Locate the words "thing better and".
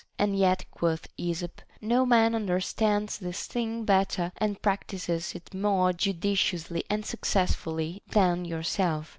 3.45-4.59